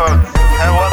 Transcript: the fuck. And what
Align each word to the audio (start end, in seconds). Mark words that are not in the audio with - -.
the 0.00 0.06
fuck. 0.06 0.36
And 0.60 0.76
what 0.76 0.89